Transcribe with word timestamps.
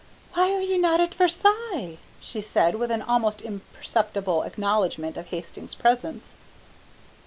"Why 0.33 0.51
are 0.53 0.61
you 0.61 0.79
not 0.79 0.99
at 0.99 1.13
Versailles?" 1.13 1.99
she 2.19 2.41
said, 2.41 2.73
with 2.77 2.89
an 2.89 3.03
almost 3.03 3.39
imperceptible 3.41 4.41
acknowledgment 4.41 5.15
of 5.15 5.27
Hastings' 5.27 5.75
presence. 5.75 6.33